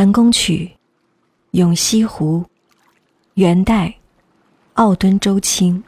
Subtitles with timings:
[0.00, 0.70] 弹弓曲，
[1.50, 2.42] 咏西湖，
[3.34, 3.94] 元代，
[4.72, 5.84] 奥敦周清。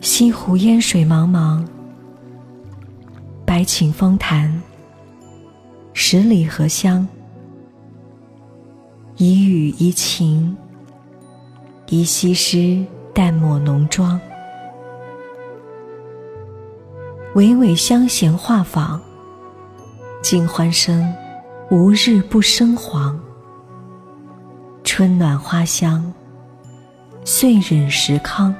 [0.00, 1.62] 西湖烟水茫茫，
[3.44, 4.62] 百顷风潭，
[5.92, 7.06] 十里荷香。
[9.18, 10.56] 一语一情，
[11.90, 12.82] 一西施
[13.12, 14.18] 淡抹浓妆。
[17.34, 18.98] 娓娓香弦画舫，
[20.22, 21.14] 尽欢声，
[21.70, 23.20] 无日不生黄。
[24.82, 26.12] 春暖花香，
[27.24, 28.54] 岁稔时康。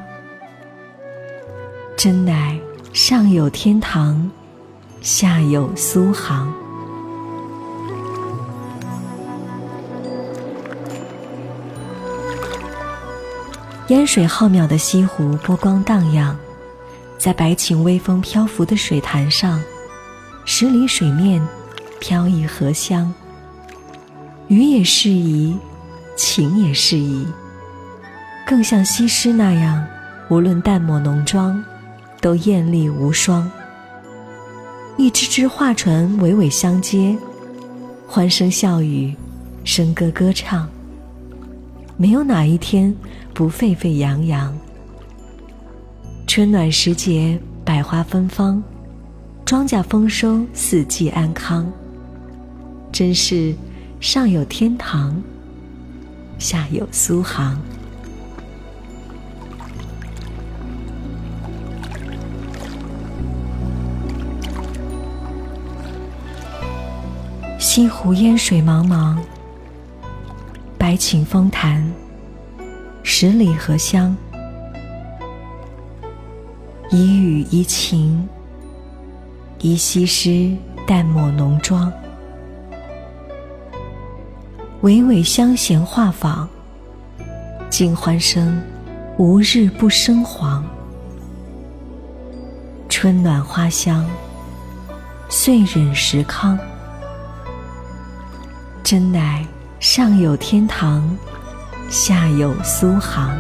[1.96, 2.60] 真乃
[2.92, 4.30] 上有天堂，
[5.00, 6.52] 下有苏杭。
[13.88, 16.38] 烟水浩渺的西湖，波光荡漾，
[17.18, 19.60] 在白晴微风漂浮的水潭上，
[20.44, 21.46] 十里水面
[21.98, 23.12] 飘逸荷香。
[24.46, 25.58] 雨也适宜，
[26.16, 27.26] 情也适宜，
[28.46, 29.84] 更像西施那样，
[30.30, 31.62] 无论淡抹浓妆，
[32.20, 33.50] 都艳丽无双。
[34.96, 37.18] 一只只画船娓娓相接，
[38.06, 39.14] 欢声笑语，
[39.64, 40.68] 笙歌歌唱。
[41.96, 42.94] 没有哪一天
[43.34, 44.56] 不沸沸扬扬。
[46.38, 48.62] 春暖时节，百花芬芳，
[49.44, 51.68] 庄稼丰收，四季安康。
[52.92, 53.52] 真是
[53.98, 55.20] 上有天堂，
[56.38, 57.60] 下有苏杭。
[67.58, 69.18] 西湖烟水茫茫。
[70.78, 71.84] 白顷风潭，
[73.02, 74.16] 十里荷香。
[76.90, 78.26] 一语一情，
[79.58, 80.56] 宜西施
[80.86, 81.92] 淡抹浓妆。
[84.82, 86.46] 娓娓相弦画舫，
[87.68, 88.62] 尽欢声，
[89.18, 90.64] 无日不生黄。
[92.88, 94.06] 春暖花香，
[95.28, 96.58] 岁稔时康。
[98.82, 99.46] 真乃。
[99.80, 101.08] 上有天堂，
[101.88, 103.30] 下有苏杭。